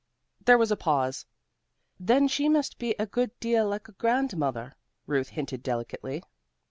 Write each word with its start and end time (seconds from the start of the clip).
There 0.43 0.57
was 0.57 0.71
a 0.71 0.75
pause. 0.75 1.27
"Then 1.99 2.27
she 2.27 2.49
must 2.49 2.79
be 2.79 2.95
a 2.97 3.05
good 3.05 3.39
deal 3.39 3.67
like 3.67 3.87
a 3.87 3.91
grandmother," 3.91 4.73
Ruth 5.05 5.29
hinted 5.29 5.61
delicately. 5.61 6.23